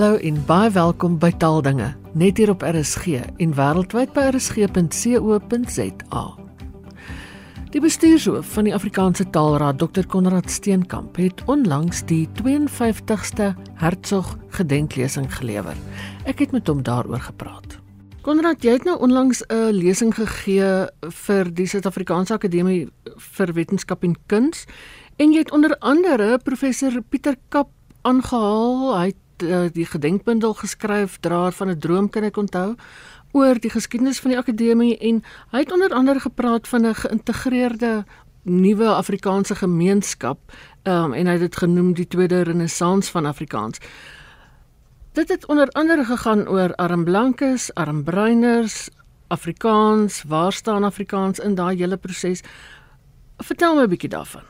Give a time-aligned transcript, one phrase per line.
[0.00, 6.22] Hallo en baie welkom by Taaldinge, net hier op RSG en wêreldwyd by rsg.co.za.
[7.74, 10.08] Die bestuurshoof van die Afrikaanse Taalraad, Dr.
[10.08, 13.52] Konrad Steenkamp, het onlangs die 52ste
[13.84, 15.76] Hertzog gedenklesing gelewer.
[16.24, 17.76] Ek het met hom daaroor gepraat.
[18.24, 20.88] Konrad, jy het nou onlangs 'n lesing gegee
[21.28, 22.88] vir die Suid-Afrikaanse Akademie
[23.36, 24.64] vir Wetenskap en Kuns
[25.18, 27.68] en jy het onder andere professor Pieter Kap
[28.00, 28.96] aangehaal.
[28.96, 32.76] Hy het uh, die gedenkbundel geskryf Draer van 'n droom kan ek onthou
[33.32, 38.04] oor die geskiedenis van die akademie en hy het onder andere gepraat van 'n geïntegreerde
[38.42, 40.38] nuwe Afrikaanse gemeenskap
[40.82, 43.78] um, en hy het dit genoem die tweede renessans van Afrikaans.
[45.12, 48.88] Dit het onder andere gegaan oor armblankes, armbruiners,
[49.28, 52.42] Afrikaans, waar staan Afrikaans in daai hele proses?
[53.38, 54.42] Vertel my 'n bietjie daarvan.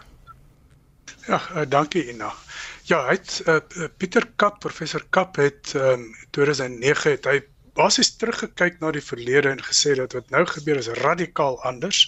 [1.26, 2.32] Ja, uh, dankie Ina.
[2.90, 7.36] Ja, hy het uh, Pieter Kap, professor Kap het um, ehm, 2009 het hy
[7.78, 12.00] basies teruggekyk na die verlede en gesê dat wat nou gebeur is radikaal anders.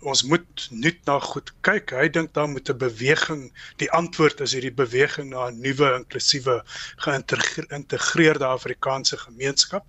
[0.00, 1.92] Ons moet nuut na goed kyk.
[1.92, 3.42] Hy dink daar moet 'n beweging,
[3.82, 6.56] die antwoord is hierdie beweging na 'n nuwe inklusiewe
[7.04, 9.84] geïntegreerde Afrikaanse gemeenskap.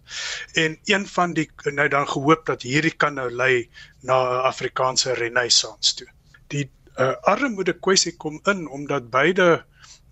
[0.53, 3.69] En een van die nou dan gehoop dat hierdie kan nou lei
[4.01, 6.07] na 'n Afrikaanse renessans toe.
[6.47, 6.67] Die
[6.99, 9.63] uh, armoede kwessie kom in omdat beide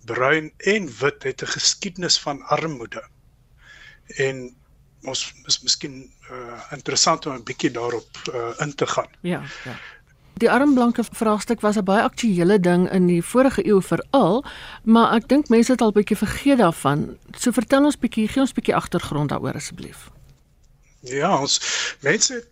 [0.04, 3.04] bruin en wit het 'n geskiedenis van armoede.
[4.06, 4.56] En
[5.02, 9.08] ons is miskien uh, interessant om 'n bietjie daarop uh, in te gaan.
[9.20, 9.76] Ja, ja.
[10.34, 14.44] Die armblanke vraagstuk was 'n baie aktuële ding in die vorige eeu veral,
[14.82, 17.18] maar ek dink mense het al bietjie vergeet daarvan.
[17.38, 20.10] So vertel ons bietjie, gee ons bietjie agtergrond daaroor asseblief.
[21.00, 21.60] Ja, ons
[22.00, 22.48] mense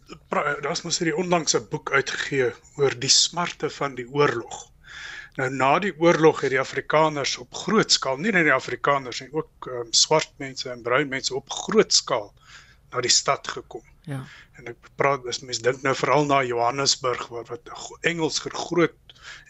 [0.61, 4.72] daar's mos hierdie onlangse boek uitgegee oor die smarte van die oorlog.
[5.41, 9.31] Nou na die oorlog het die Afrikaners op groot skaal, nie net die Afrikaners nie,
[9.33, 12.29] ook um, swart mense en bruin mense op groot skaal
[12.93, 13.85] na die stad gekom.
[14.05, 14.21] Ja.
[14.61, 18.99] En ek praat as mense dink nou veral na Johannesburg waar wat 'n Engels groot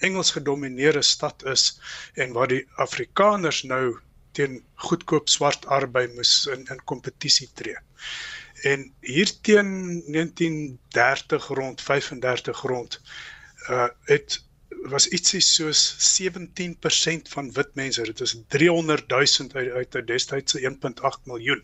[0.07, 1.81] Engels gedomeineerde stad is
[2.15, 3.99] en waar die Afrikaners nou
[4.37, 7.77] teen goedkoop swart arbeid moes in in kompetisie tree.
[8.63, 13.01] En hier teen 1930 rond 35 rond
[13.69, 14.45] uh het
[14.91, 20.61] was ietsie soos 17% van wit mense, dit is 300 000 uit uit die destydse
[20.61, 21.63] 1.8 miljoen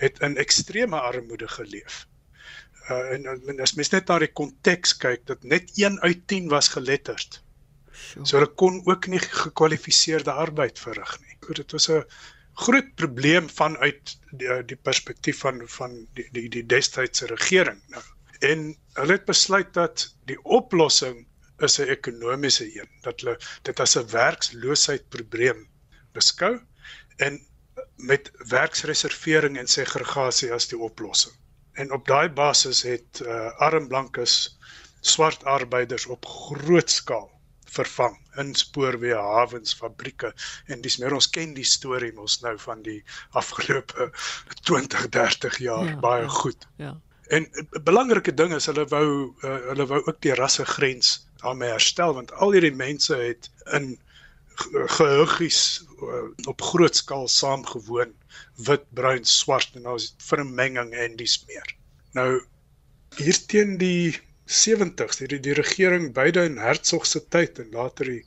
[0.00, 2.04] het in ekstreme armoede geleef.
[2.90, 6.48] Uh en, en as mens net na die konteks kyk dat net 1 uit 10
[6.52, 7.40] was geletterd.
[7.92, 8.26] Sure.
[8.26, 11.36] So hulle kon ook nie gekwalifiseerde arbeid verrig nie.
[11.60, 12.04] Dit was 'n
[12.64, 18.02] groot probleem vanuit die, die perspektief van van die die, die destydse regering nou.
[18.40, 21.26] En hulle het besluit dat die oplossing
[21.58, 25.68] is 'n ekonomiese een dat hulle dit as 'n werksloosheid probleem
[26.12, 26.60] beskou
[27.16, 27.40] en
[27.96, 31.34] met werksreservering en segregasie as die oplossing.
[31.72, 34.58] En op daai basis het uh, arm blankes
[35.00, 37.30] swart arbeiders op groot skaal
[37.74, 40.32] vervang in spoorweë, hawens, fabrieke
[40.70, 43.00] en dis meer ons ken die storie mos nou van die
[43.40, 44.10] afgelope
[44.70, 46.68] 20, 30 jaar ja, baie ja, goed.
[46.76, 46.94] Ja.
[47.32, 49.06] En 'n belangrike ding is hulle wou
[49.42, 53.94] uh, hulle wou ook die rassegrens daarmee herstel want al hierdie mense het in
[54.96, 55.60] gehuggies
[56.02, 58.12] uh, op groot skaal saamgewoon
[58.66, 61.74] wit, bruin, swart en daar's vermenging en dis meer.
[62.14, 62.28] Nou
[63.18, 64.14] hier teen die
[64.50, 68.22] 70s hierdie die regering beide in Hertzog se tyd en later die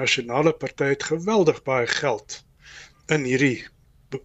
[0.00, 2.42] nasionale party het geweldig baie geld
[3.16, 3.62] in hierdie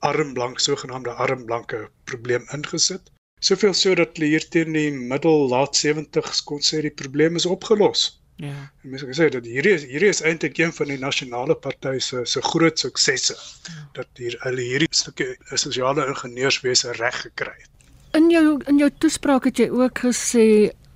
[0.03, 3.12] armblank sogenaamde armblanke probleem ingesit.
[3.40, 7.46] Soveel so dat hulle hier teen die middel laat 70s kon sê die probleem is
[7.46, 8.09] opgelos.
[8.38, 8.72] Ja.
[8.84, 12.00] En mens kan sê dat hierdie is hierdie is eintlik een van die nasionale partye
[12.00, 13.86] se se groot suksesse ja.
[13.98, 17.72] dat hier hulle hierdie stukkie sosiale ingenieurswese reg gekry het.
[18.19, 20.45] In jou in jou toespraak het jy ook gesê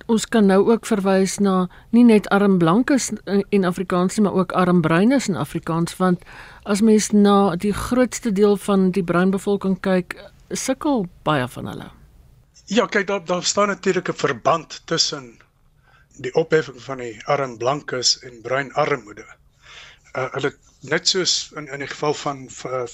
[0.06, 3.10] ons kan nou ook verwys na nie net arm blankes
[3.50, 6.22] in Afrikaans nie, maar ook arm bruines in Afrikaans want
[6.62, 10.14] as mens na die grootste deel van die bruin bevolking kyk,
[10.50, 11.90] sukkel baie van hulle.
[12.70, 15.42] Ja, kyk daar daar staan natuurlik 'n verband tussen
[16.16, 19.26] die opheffing van die arm blankes en bruin armoede.
[20.12, 22.42] Uh, hulle net soos in in die geval van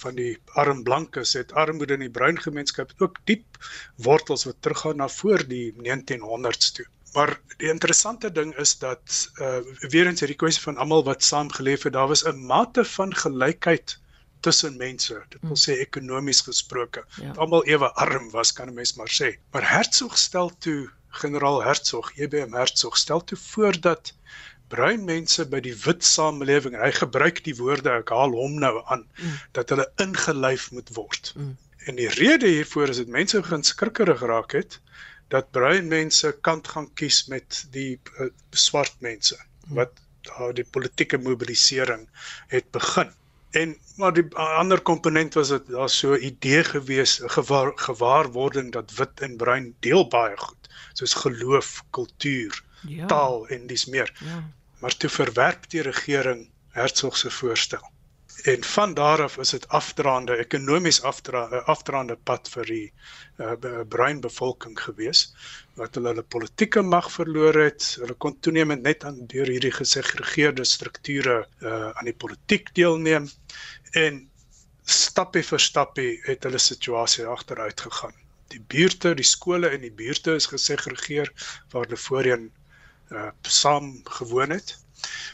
[0.01, 3.59] van die arm blankes het armoede in die bruin gemeenskap ook diep
[3.97, 6.87] wortels wat teruggaan na voor die 1900s toe.
[7.15, 9.59] Maar die interessante ding is dat uh
[9.95, 13.15] weer eens hierdie kwessie van almal wat saam geleef het, daar was 'n mate van
[13.15, 13.99] gelykheid
[14.41, 15.23] tussen mense.
[15.29, 17.05] Dit wil sê ekonomies gesproke.
[17.23, 17.33] Ja.
[17.37, 19.39] Almal ewe arm was kan 'n mens maar sê.
[19.51, 24.13] Maar Hertzog stel toe generaal Hertzog, JBM Hertzog stel toe voor dat
[24.69, 28.75] bruin mense by die wit samelewing en hy gebruik die woorde ek haal hom nou
[28.87, 29.39] aan mm.
[29.57, 31.33] dat hulle ingelyf moet word.
[31.37, 31.55] Mm.
[31.89, 34.81] En die rede hiervoor is dit mense begin skrikkerig geraak het
[35.33, 39.81] dat bruin mense kant gaan kies met die uh, swart mense mm.
[39.81, 39.97] wat
[40.29, 42.05] daar die politieke mobilisering
[42.53, 43.13] het begin.
[43.57, 48.73] En maar die ander komponent was dit daar so 'n idee gewees, 'n gewaar, gewaarwording
[48.73, 50.58] dat wit en bruin deel baie goed,
[50.93, 53.07] soos geloof, kultuur, ja.
[53.07, 54.13] taal en dis meer.
[54.25, 54.43] Ja.
[54.79, 57.91] Maar toe verwerp die regering Herzog se voorstel.
[58.43, 62.93] En van daar af is dit afdraande ekonomies afdra afdraande pad vir die
[63.43, 65.25] uh, bruin bevolking gewees
[65.81, 67.97] wat hulle hulle politieke mag verloor het.
[68.01, 73.27] Hulle kon toenemend net aan deur hierdie gesegregeerde strukture uh, aan die politiek deelneem
[74.05, 74.23] en
[74.85, 78.15] stappie vir stappie het hulle situasie agteruit gegaan.
[78.49, 81.33] Die buurte, die skole in die buurte is gesegregeer
[81.73, 82.51] waar hulle voorheen
[83.13, 84.77] uh, saam gewoon het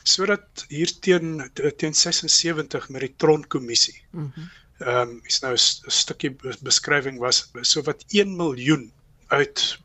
[0.02, 1.50] sodat hier teen
[1.80, 4.02] teen 76 met die Tron kommissie.
[4.10, 4.30] Mhm.
[4.34, 6.30] Mm ehm um, is nou 'n stukkie
[6.60, 8.92] beskrywing was so wat 1 miljoen
[9.26, 9.78] uit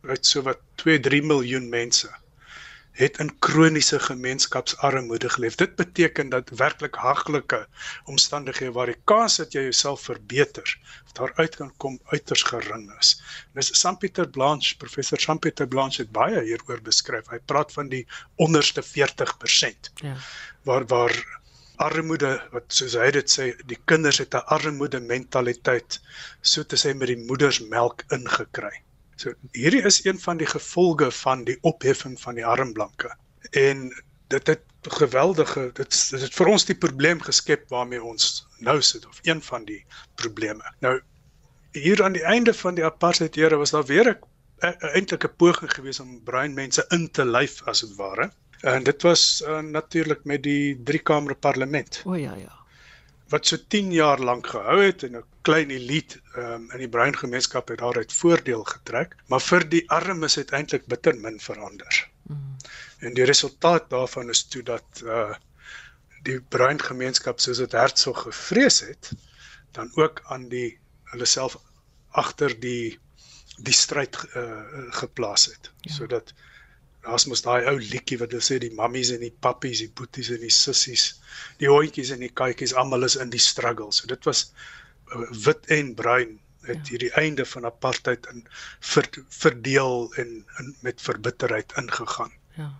[0.00, 2.08] uit so wat 2 3 miljoen mense
[3.00, 5.54] het in kroniese gemeenskapsarmoede geleef.
[5.54, 7.66] Dit beteken dat werklik haglike
[8.04, 10.76] omstandighede waar die kans dat jy jouself verbeter
[11.06, 13.14] of daaruit kan kom uiters gering is.
[13.56, 17.32] Dis Sampieter Blanche, professor Sampieter Blanche het baie hieroor beskryf.
[17.32, 18.06] Hy praat van die
[18.36, 19.92] onderste 40%.
[20.04, 20.16] Ja.
[20.68, 21.16] Waar waar
[21.80, 26.00] armoede wat soos hy dit sê, die kinders het 'n armoede mentaliteit
[26.42, 28.82] so te sê met die moedersmelk ingekry.
[29.20, 33.10] So hierdie is een van die gevolge van die opheffing van die armblanke.
[33.50, 33.90] En
[34.32, 34.62] dit het
[34.96, 39.42] geweldige dit dit het vir ons die probleem geskep waarmee ons nou sit of een
[39.44, 39.82] van die
[40.22, 40.72] probleme.
[40.80, 41.00] Nou
[41.76, 45.74] hier aan die einde van die apartheid era was daar weer 'n eintlik 'n poging
[45.74, 48.30] geweest om bruin mense in te lyf as dit ware.
[48.60, 52.02] En dit was uh, natuurlik met die driekamer parlement.
[52.06, 52.60] O ja ja
[53.30, 57.16] wat so 10 jaar lank gehou het en 'n klein elite um, in die bruin
[57.16, 62.00] gemeenskap het daaruit voordeel getrek, maar vir die armes het eintlik bitter min verander.
[62.28, 62.56] Mm.
[63.00, 65.30] En die resultaat daarvan is toe dat uh
[66.20, 69.08] die bruin gemeenskap soos dit Hertzog gevrees het,
[69.72, 70.78] dan ook aan die
[71.14, 71.56] hulle self
[72.10, 72.98] agter die
[73.64, 74.60] die stryd uh,
[75.00, 75.92] geplaas het ja.
[75.94, 76.34] sodat
[77.00, 80.28] Daar's mos daai ou liedjie wat hulle sê die mammies en die pappies, die boeties
[80.34, 81.04] en die sissies,
[81.62, 83.88] die hondjies en die katjies almal is in die struggle.
[83.96, 84.42] So dit was
[85.44, 86.90] wit en bruin het ja.
[86.90, 88.46] hierdie einde van apartheid in
[88.78, 92.32] ver, verdeel en in met verbitterheid ingegaan.
[92.56, 92.70] Ja.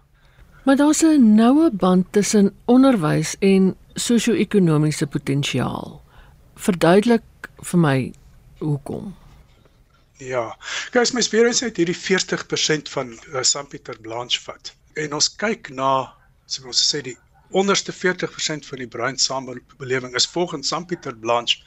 [0.63, 6.03] Maar daar's 'n noue band tussen onderwys en sosio-ekonomiese potensiaal.
[6.55, 7.23] Verduidelik
[7.57, 8.13] vir my
[8.59, 9.17] hoekom.
[10.17, 10.57] Ja.
[10.91, 14.75] Kyk, my experience het hierdie 40% van uh, St Pieter Blanche vat.
[14.93, 16.13] En ons kyk na
[16.47, 17.17] so ons sê die
[17.51, 21.63] onderste 40% van die bruin samelewing is volgens St Pieter Blanche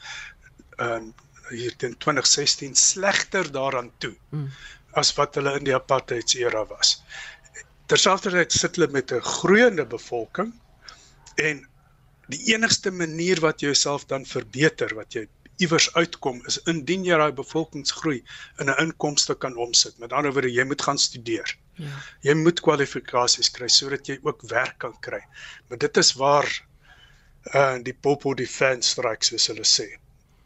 [0.78, 1.14] ehm uh,
[1.50, 4.48] hier teen 2016 slegter daaraan toe hmm.
[5.02, 7.04] as wat hulle in die apartheid era was.
[7.92, 10.54] Terselfdertyd sit hulle met 'n groeiende bevolking
[11.36, 11.68] en
[12.32, 15.28] die enigste manier wat jy jouself dan verbeter wat jy
[15.62, 18.20] iewers uitkom is indien jy daai bevolkingsgroei
[18.60, 19.98] in 'n inkomste kan omsit.
[20.00, 21.58] Met ander woorde, jy moet gaan studeer.
[21.76, 21.90] Ja.
[22.22, 25.22] Jy moet kwalifikasies kry sodat jy ook werk kan kry.
[25.68, 26.48] Maar dit is waar
[27.54, 29.88] uh die popo defense strike soos hulle sê.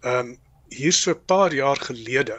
[0.07, 0.37] Um
[0.69, 2.37] hier so 'n paar jaar gelede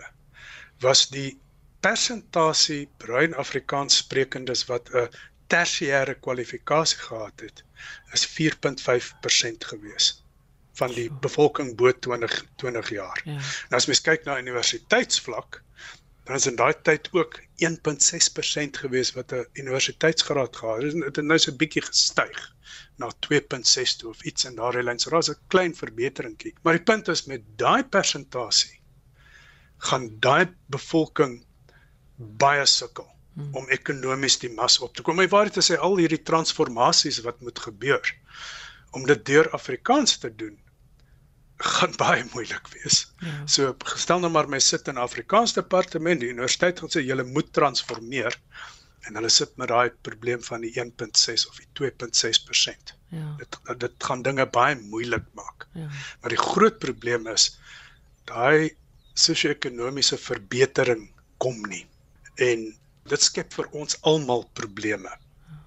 [0.85, 1.41] was die
[1.81, 5.09] persentasie bruin Afrikaans sprekendes wat 'n
[5.55, 7.65] tersiêre kwalifikasie gehad het
[8.13, 10.25] is 4.5% gewees
[10.81, 13.21] van die bevolking bo 20 20 jaar.
[13.25, 13.33] Ja.
[13.69, 15.63] Nou as mens kyk na universiteitsvlak,
[16.25, 20.93] dan is in daai tyd ook 1.6% gewees wat 'n universiteitsgraad gehad het.
[20.93, 22.53] Dit het nou so 'n bietjie gestyg
[22.99, 24.99] na 2.6 toe of iets in daardie lyn.
[24.99, 26.55] So daar's 'n klein verbeteringkie.
[26.62, 28.81] Maar die punt is met daai persentasie
[29.78, 31.45] gaan daai bevolking
[32.17, 33.55] baie sukkel hmm.
[33.55, 35.17] om ekonomies die mas op te kom.
[35.17, 38.14] My waarheid is hy al hierdie transformasies wat moet gebeur
[38.90, 40.59] om dit deur Afrikaans te doen
[41.59, 43.00] gaan baie moeilik wees.
[43.19, 43.35] Ja.
[43.47, 47.50] So gestel nou maar my sit in Afrikaans departement, die universiteit gaan sê julle moet
[47.52, 48.37] transformeer
[49.07, 52.95] en hulle sit met daai probleem van die 1.6 of die 2.6%.
[53.14, 53.28] Ja.
[53.40, 55.69] Dit dit gaan dinge baie moeilik maak.
[55.75, 55.88] Ja.
[56.21, 57.50] Maar die groot probleem is
[58.31, 58.75] daai
[59.19, 61.09] sosio-ekonomiese verbetering
[61.43, 61.87] kom nie.
[62.49, 62.69] En
[63.09, 65.14] dit skep vir ons almal probleme.
[65.49, 65.62] Ja.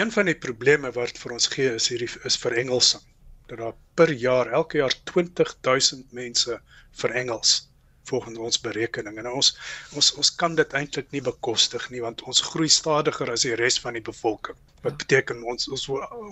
[0.00, 3.04] Een van die probleme wat vir ons gee is hierdie is vir Engelsing
[3.46, 6.60] dat daar per jaar elke jaar 20000 mense
[7.00, 7.68] vir Engels
[8.10, 9.52] volgens ons berekening en ons
[9.98, 13.78] ons ons kan dit eintlik nie bekostig nie want ons groei stadiger as die res
[13.84, 14.58] van die bevolking.
[14.84, 15.00] Wat ja.
[15.04, 15.88] beteken ons ons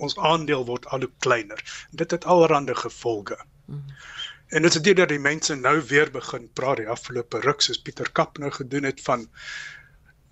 [0.09, 1.61] ons aandeel word al hoe kleiner.
[1.90, 3.38] Dit het allerlei gevolge.
[3.66, 3.85] Mm.
[4.54, 7.81] En dit is dit dat die mense nou weer begin praat die afgelope ruk soos
[7.83, 9.28] Pieter Kap nou gedoen het van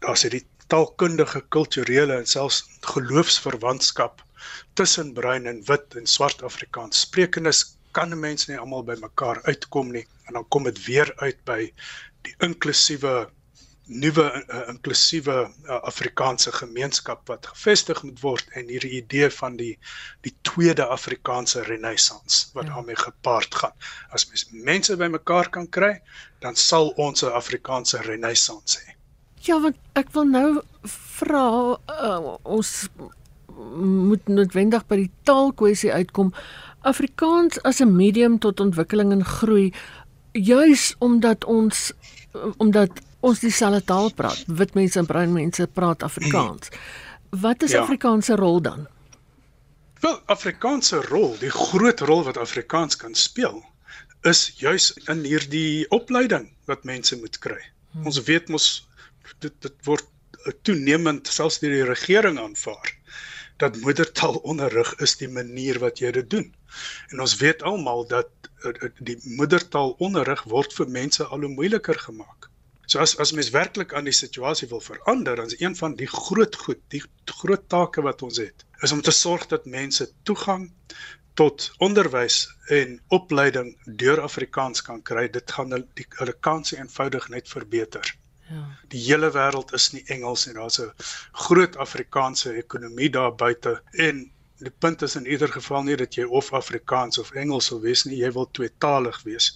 [0.05, 2.63] daar's hierdie taalkundige, kulturele en selfs
[2.95, 4.23] geloofsverwantskap
[4.79, 7.03] tussen bruin en wit en swart Afrikaans.
[7.07, 7.65] Sprekendes
[7.97, 11.61] kan mense nie almal by mekaar uitkom nie en dan kom dit weer uit by
[12.27, 13.31] die inklusiewe
[13.93, 15.35] nuwe uh, inklusiewe
[15.67, 19.75] uh, Afrikaanse gemeenskap wat gevestig moet word en hierdie idee van die
[20.27, 22.75] die tweede Afrikaanse renessans wat ja.
[22.75, 23.75] daarmee gepaard gaan.
[24.11, 25.97] As mens mense bymekaar kan kry,
[26.41, 28.95] dan sal ons 'n Afrikaanse renessans hê.
[29.43, 30.63] Ja, want ek wil nou
[31.19, 32.89] vra uh, ons
[33.81, 36.33] moet noodwendig by die taalkwessie uitkom.
[36.83, 39.73] Afrikaans as 'n medium tot ontwikkeling en groei
[40.33, 41.93] juis omdat ons
[42.57, 42.91] omdat
[43.21, 44.45] ons dieselfde taal praat.
[44.47, 46.69] Wit mense en bruin mense praat Afrikaans.
[47.31, 47.81] Wat is ja.
[47.81, 48.87] Afrikaans se rol dan?
[50.01, 53.63] Wel, Afrikaans se rol, die groot rol wat Afrikaans kan speel,
[54.23, 57.61] is juis in hierdie opleiding wat mense moet kry.
[57.93, 58.07] Hmm.
[58.07, 58.89] Ons weet mos
[59.39, 60.09] dit dit word
[60.67, 62.91] toenemend selfs deur die regering aanvaar
[63.63, 66.49] dat moedertaalonderrig is die manier wat jy dit doen.
[67.15, 68.31] En ons weet almal dat
[68.67, 72.49] uh, die moedertaalonderrig word vir mense al hoe moeiliker gemaak.
[72.91, 76.11] So as as mens werklik aan die situasie wil verander, dan is een van die
[76.11, 80.67] groot goed, die groot take wat ons het, is om te sorg dat mense toegang
[81.39, 82.43] tot onderwys
[82.79, 83.71] en opleiding
[84.03, 85.29] deur Afrikaans kan kry.
[85.33, 88.13] Dit gaan hulle hulle kanse eenvoudig net verbeter.
[88.53, 88.63] Ja.
[88.93, 90.93] Die hele wêreld is nie Engels en daar's 'n
[91.47, 94.31] groot Afrikaanse ekonomie daar buite en
[94.63, 98.05] die punt is in ieder geval nie dat jy of Afrikaans of Engels wil wees
[98.05, 99.49] nie, jy wil tweetalig wees,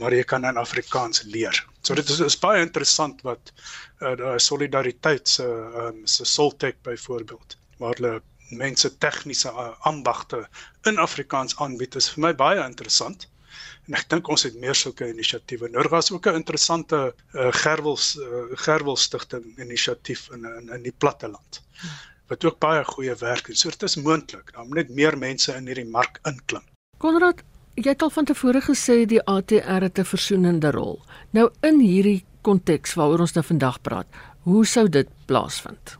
[0.00, 1.56] maar jy kan in Afrikaans leer.
[1.86, 3.52] So dit is, is baie interessant wat
[4.00, 10.42] uh, uh solidariteit se uh, um, se Soltech byvoorbeeld waar hulle mense tegniese uh, ambagte
[10.90, 13.28] in Afrikaans aanbied is vir my baie interessant.
[13.90, 15.68] En ek dink ons het meer sulke inisiatiewe.
[15.74, 16.98] Nou was ook 'n interessante
[17.34, 21.60] uh, Gerwels uh, Gerwelstigting inisiatief in in in die platteland.
[22.30, 23.56] Wat ook baie goeie werk doen.
[23.56, 24.52] So dit is moontlik.
[24.54, 26.62] Daar moet net meer mense in hierdie mark inklim.
[26.98, 27.42] Konrad,
[27.74, 31.02] jy het al van tevore gesê die ATR het 'n versoenende rol.
[31.30, 34.06] Nou in hierdie konteks waaroor ons nou vandag praat,
[34.42, 35.98] hoe sou dit plaasvind?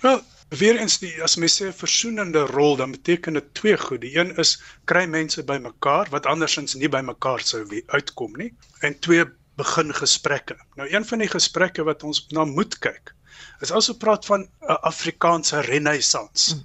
[0.00, 4.00] Wel, Weer eens die as mens sê 'n versoenende rol, dan beteken dit twee goed.
[4.00, 8.54] Die een is kry mense bymekaar wat andersins nie bymekaar sou uitkom nie.
[8.80, 9.24] En twee
[9.56, 10.56] begin gesprekke.
[10.76, 13.14] Nou een van die gesprekke wat ons na moet kyk,
[13.60, 16.54] is also praat van 'n Afrikaanse renessans.
[16.54, 16.64] Mm.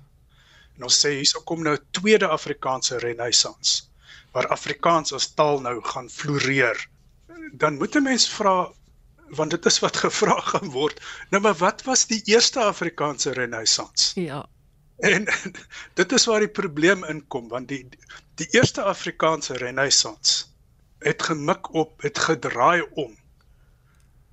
[0.76, 3.90] En ons sê hierso kom nou tweede Afrikaanse renessans
[4.32, 6.88] waar Afrikaans as taal nou gaan floreer.
[7.52, 8.72] Dan moet 'n mens vra
[9.36, 11.02] want dit is wat gevra gaan word.
[11.30, 14.12] Nou maar wat was die eerste Afrikaanse renessans?
[14.16, 14.46] Ja.
[15.02, 15.26] En
[16.00, 17.88] dit is waar die probleem inkom want die
[18.36, 20.54] die eerste Afrikaanse renessans
[21.02, 23.18] het gemik op het gedraai om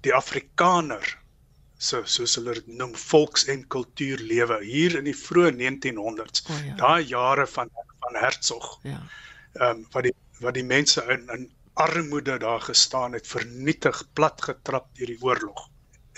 [0.01, 1.17] die Afrikaner
[1.79, 6.43] so soos hulle dit noem volks en kultuur lewe hier in die vroeë 1900s.
[6.51, 6.75] Oh, ja.
[6.81, 8.79] Daai jare van van Hertzog.
[8.83, 9.03] Ja.
[9.55, 11.49] Ehm um, wat die wat die mense in in
[11.85, 15.69] armoede daar gestaan het vernietig plat getrap deur die oorlog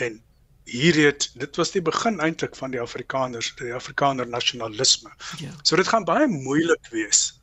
[0.01, 0.23] en
[0.71, 5.11] hier het dit was die begin eintlik van die Afrikaners die Afrikaner nasionalisme.
[5.43, 5.51] Ja.
[5.63, 7.41] So dit gaan baie moeilik wees.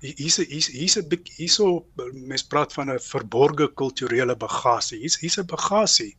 [0.00, 4.98] Hier's hier's hier's 'n bietjie hierso mens praat van 'n verborgde kulturele bagasie.
[4.98, 6.16] Hier's hier's 'n bagasie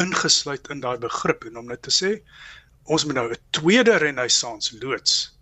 [0.00, 2.10] ingesluit in daai begrip en om net te sê
[2.84, 5.38] ons moet nou 'n tweede renessans loods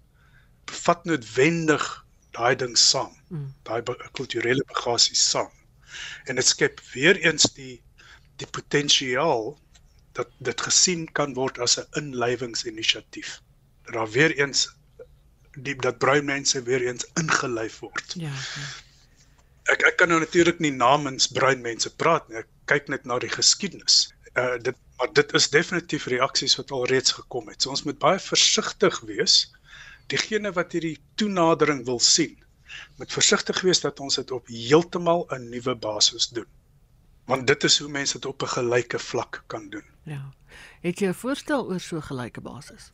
[0.66, 2.04] bevat noodwendig
[2.37, 3.14] daai ding saam.
[3.28, 3.54] Mm.
[3.62, 3.82] Daai
[4.12, 5.50] kulturele bagasie saam.
[6.25, 7.82] En dit skep weer eens die
[8.40, 9.58] die potensiaal
[10.16, 13.40] dat dit gesien kan word as 'n inlywingsinisiatief.
[13.84, 14.68] Dat daar weer eens
[15.58, 18.14] die dat bruin mense weer eens ingelyf word.
[18.16, 18.28] Ja.
[18.28, 18.68] ja.
[19.72, 22.37] Ek ek kan nou natuurlik nie namens bruin mense praat nie.
[22.37, 24.14] Ek kyk net na die geskiedenis.
[24.34, 27.62] Uh dit maar dit is definitief reaksies wat al reeds gekom het.
[27.62, 29.50] So ons moet baie versigtig wees
[30.10, 32.36] diegene wat hierdie toenadering wil sien,
[32.98, 36.46] moet versigtig wees dat ons dit op heeltemal 'n nuwe basis doen.
[37.26, 39.84] Want dit is hoe mense dit op 'n gelyke vlak kan doen.
[40.02, 40.32] Ja.
[40.80, 42.92] Het jy 'n voorstel oor so 'n gelyke basis?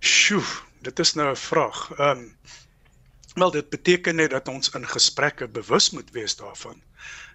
[0.00, 0.44] Sjoe,
[0.80, 1.90] dit is nou 'n vraag.
[1.90, 2.36] Ehm um,
[3.34, 6.82] wel dit beteken net dat ons in gesprekke bewus moet wees daarvan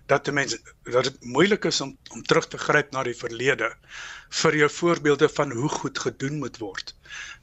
[0.08, 3.70] dat die mense dat dit moeilik is om om terug te gryp na die verlede
[4.42, 6.96] vir jou voorbeelde van hoe goed gedoen moet word.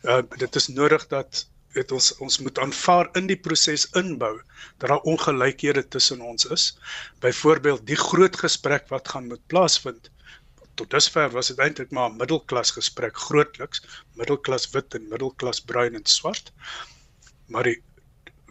[0.03, 4.33] Uh dit is nodig dat het ons ons moet aanvaar in die proses inbou
[4.83, 6.67] dat daar ongelykhede tussen ons is.
[7.25, 10.11] Byvoorbeeld die groot gesprek wat gaan moet plaasvind.
[10.75, 13.83] Tot dusver was dit eintlik maar 'n middelklas gesprek grootliks,
[14.15, 16.53] middelklas wit en middelklas bruin en swart.
[17.47, 17.83] Maar die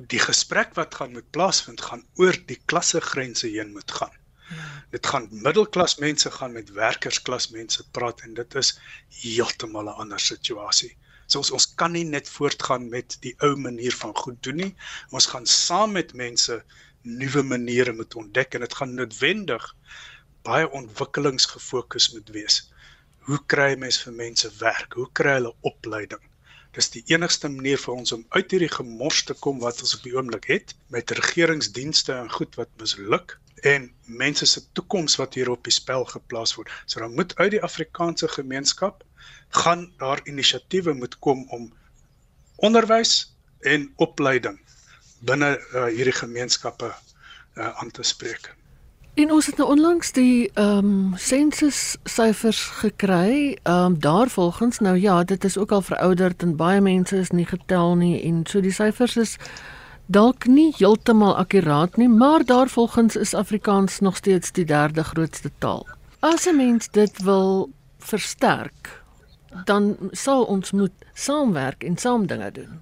[0.10, 4.16] die gesprek wat gaan moet plaasvind gaan oor die klassegrense heen moet gaan.
[4.90, 8.80] Dit gaan middelklas mense gaan met werkersklas mense praat en dit is
[9.22, 10.98] heeltemal 'n ander situasie.
[11.34, 14.74] So ons ons kan nie net voortgaan met die ou manier van goed doen nie.
[15.18, 16.60] Ons gaan saam met mense
[17.22, 19.66] nuwe maniere moet ontdek en dit gaan noodwendig
[20.46, 22.60] baie ontwikkelingsgefokus moet wees.
[23.26, 24.94] Hoe kry mense vir mense werk?
[25.00, 26.22] Hoe kry hulle opleiding?
[26.74, 30.06] Dis die enigste manier vir ons om uit hierdie gemors te kom wat ons op
[30.08, 33.38] die oomblik het met regeringsdienste en goed wat misluk
[33.74, 33.86] en
[34.22, 36.72] mense se toekoms wat hier op die spel geplaas word.
[36.86, 39.04] So dan moet uit die Afrikaanse gemeenskap
[39.62, 41.70] gaan daar inisiatiewe moet kom om
[42.56, 43.14] onderwys
[43.62, 44.60] en opleiding
[45.24, 48.50] binne uh, hierdie gemeenskappe uh, aan te spreek.
[49.14, 53.58] En ons het nou onlangs die ehm um, sensus syfers gekry.
[53.64, 57.30] Ehm um, daar volgens nou ja, dit is ook al verouderd en baie mense is
[57.30, 59.38] nie getel nie en so die syfers is
[60.06, 65.52] dalk nie heeltemal akkuraat nie, maar daar volgens is Afrikaans nog steeds die derde grootste
[65.58, 65.88] taal.
[66.20, 69.04] As 'n mens dit wil versterk,
[69.66, 72.82] dan sal ons moet saamwerk en saam dinge doen.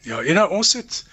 [0.00, 1.04] Ja, en nou ons het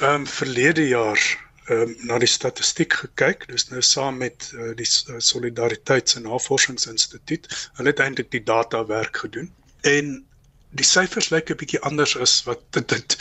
[0.00, 3.46] ehm um, verlede jaar ehm um, na die statistiek gekyk.
[3.48, 7.48] Dis nou saam met uh, die uh, Solidariteits- en Navorsingsinstituut.
[7.78, 9.52] Hulle het eintlik die data werk gedoen.
[9.80, 10.26] En
[10.74, 13.16] die syfers lyk 'n bietjie anders as wat dit dit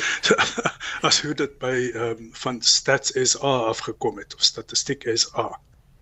[1.09, 5.47] as hoe dit by ehm um, van Stats SA afgekom het of Statistiek SA.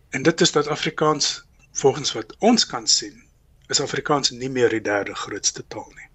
[0.09, 3.23] En dit is dat Afrikaans volgens wat ons kan sien
[3.67, 6.09] is Afrikaans nie meer die derde grootste taal nie,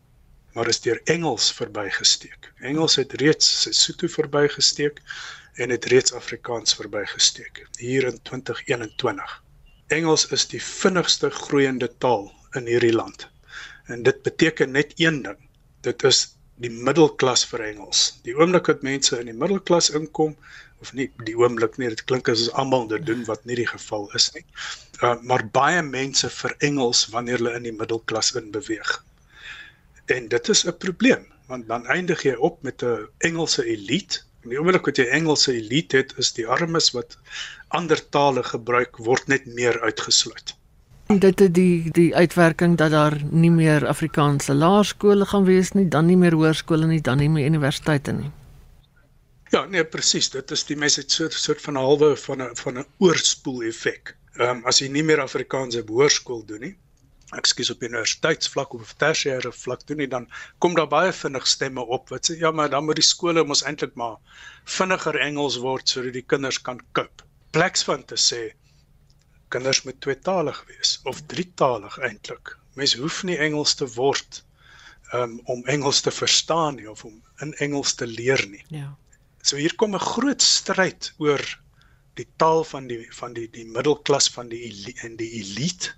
[0.52, 2.52] maar is deur Engels verbygesteek.
[2.61, 5.00] Engels het reeds Sesotho verbygesteek
[5.57, 9.43] en het reeds Afrikaans verbygesteek hier in 2021.
[9.87, 12.28] Engels is die vinnigste groeiende taal
[12.59, 13.28] in hierdie land.
[13.87, 15.39] En dit beteken net een ding.
[15.87, 18.19] Dit is die middelklas vir Engels.
[18.26, 20.35] Die oomblik wat mense in die middelklas inkom,
[20.85, 24.09] of nie die oomblik nie dit klink as almal dit doen wat nie die geval
[24.19, 24.45] is nie.
[25.00, 28.93] Uh, maar baie mense vir Engels wanneer hulle in die middelklas in beweeg.
[30.13, 34.25] En dit is 'n probleem want dan eindig jy op met 'n Engelse elite.
[34.47, 37.17] En die oomblik wat jy Engelse elite het, is die armes wat
[37.75, 40.52] ander tale gebruik word net meer uitgesluit.
[41.11, 46.06] Dit het die die uitwerking dat daar nie meer Afrikaanse laerskole gaan wees nie, dan
[46.06, 48.30] nie meer hoërskole nie, dan nie meer universiteite nie.
[49.50, 50.30] Ja, nee, presies.
[50.30, 53.63] Dit is die mense het so 'n soort van halwe van 'n van 'n oorspoel
[53.63, 54.15] effek.
[54.39, 56.76] Ehm um, as jy nie meer Afrikaanse hoërskool doen nie,
[57.34, 60.28] ekskuus op universiteitsvlak of tersiêre vlak doen nie, dan
[60.62, 63.65] kom daar baie vinnig stemme op wat sê ja, maar dan moet die skole mos
[63.67, 64.21] eintlik maar
[64.76, 67.26] vinniger Engels word sodat die kinders kan cope.
[67.50, 68.43] Pleks van te sê
[69.50, 72.54] kinders moet tweetalig wees of drietalig eintlik.
[72.78, 74.43] Mens hoef nie Engels te word
[75.15, 78.65] um, om Engels te verstaan nie of om in Engels te leer nie.
[78.71, 78.95] Ja.
[79.43, 81.43] So hier kom 'n groot stryd oor
[82.15, 85.95] die taal van die van die die middelklas van die en die elite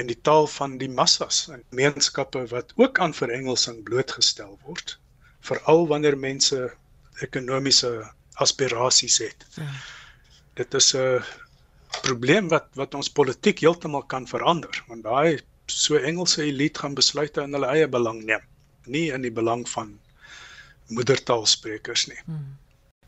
[0.00, 4.96] en die taal van die massas en gemeenskappe wat ook aan verengelsing blootgestel word
[5.50, 6.70] veral wanneer mense
[7.24, 7.92] ekonomiese
[8.40, 9.46] aspirasies het.
[9.56, 9.68] Ja.
[10.60, 11.22] Dit is 'n
[12.02, 17.42] probleem wat wat ons politiek heeltemal kan verander want daai so Engelse elite gaan besluite
[17.42, 18.42] in hulle eie belang neem,
[18.86, 19.98] nie in die belang van
[20.88, 22.18] moedertaalsprekers nie.
[22.24, 22.56] Hmm.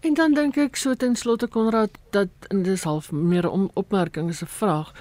[0.00, 4.28] En dan dink ek so ten slotte Konrad dat en dis half meer 'n opmerking
[4.28, 4.92] is 'n vraag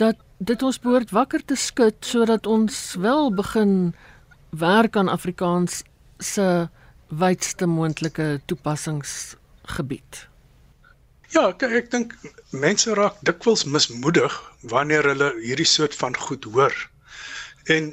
[0.00, 3.74] dat dit ons behoort wakker te skud sodat ons wel begin
[4.62, 5.82] werk aan Afrikaans
[6.18, 6.68] se
[7.08, 10.26] wydste moontlike toepassingsgebied.
[11.30, 12.14] Ja, kyk ek dink
[12.50, 14.34] mense raak dikwels mismoedig
[14.72, 16.74] wanneer hulle hierdie soort van goed hoor.
[17.70, 17.92] En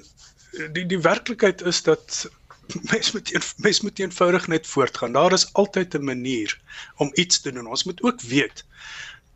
[0.73, 2.23] die die werklikheid is dat
[2.91, 5.13] mens moet een, mens moet eenvoudig net voortgaan.
[5.13, 6.57] Daar is altyd 'n manier
[6.95, 7.67] om iets te doen.
[7.67, 8.65] Ons moet ook weet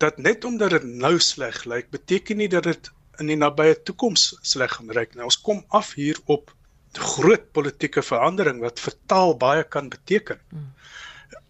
[0.01, 2.89] dat net omdat dit nou sleg lyk, beteken nie dat dit
[3.21, 5.25] in die nabye toekoms sleg gaan lyk nie.
[5.27, 6.53] Ons kom af hier op
[6.97, 10.41] groot politieke verandering wat vertaal baie kan beteken.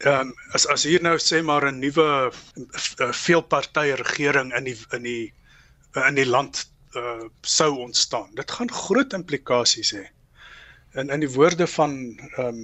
[0.02, 2.32] Ehm um, as as hier nou sê maar 'n nuwe
[3.24, 5.34] veelpartye regering in die in die
[6.08, 8.30] in die land uh, sou ontstaan.
[8.36, 10.06] Dit gaan groot implikasies hê
[10.94, 11.98] in in die woorde van
[12.38, 12.62] ehm um,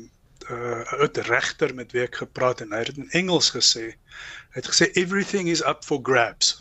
[0.50, 4.60] 'n uh, oud regter met wie ek gepraat en hy het in Engels gesê hy
[4.60, 6.54] het gesê everything is up for grabs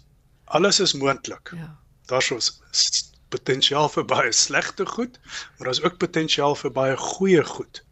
[0.58, 1.70] alles is moontlik ja
[2.10, 2.52] daar's ons
[3.34, 7.82] potensiaal vir baie slegte goed maar daar's ook potensiaal vir baie goeie goed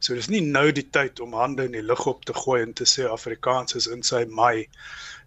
[0.00, 2.72] So dis nie nou die tyd om hande in die lug op te gooi en
[2.76, 4.54] te sê Afrikaans is in sy my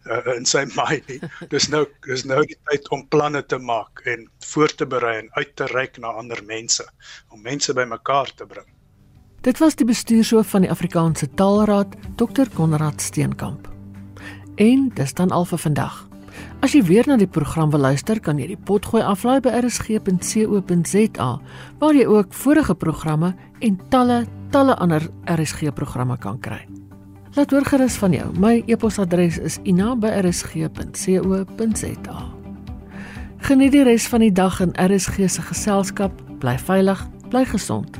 [0.10, 0.98] uh, in sy my.
[1.54, 5.30] Dis nou dis nou die tyd om planne te maak en voor te berei en
[5.38, 6.88] uit te reik na ander mense
[7.30, 8.70] om mense bymekaar te bring.
[9.44, 12.48] Dit was die bestuurshoof van die Afrikaanse Taalraad, Dr.
[12.54, 13.68] Konrad Steenkamp.
[14.56, 16.08] En dis dan al vir vandag.
[16.64, 21.28] As jy weer na die program wil luister, kan jy die potgooi aflaai by rsg.co.za
[21.82, 24.24] waar jy ook vorige programme en talle
[24.56, 26.64] talle ander RSG programme kan kry.
[27.36, 28.32] Laat hoor gerus van jou.
[28.40, 30.72] My e-posadres is ina@rsg.co.za.
[33.44, 36.12] Geniet die res van die dag in RSG se geselskap.
[36.40, 38.00] Bly veilig, bly gesond